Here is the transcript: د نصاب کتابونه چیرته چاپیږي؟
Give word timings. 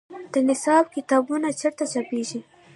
د 0.33 0.35
نصاب 0.47 0.85
کتابونه 0.95 1.47
چیرته 1.59 1.85
چاپیږي؟ 1.93 2.39